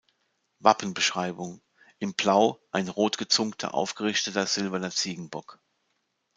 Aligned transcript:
Wappenbeschreibung: 0.57 1.61
In 1.99 2.15
Blau 2.15 2.59
ein 2.71 2.87
rotgezungter 2.87 3.75
aufgerichteter 3.75 4.47
silberner 4.47 4.89
Ziegenbock. 4.89 5.59